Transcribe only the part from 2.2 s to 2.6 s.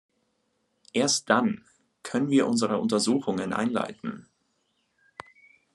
wir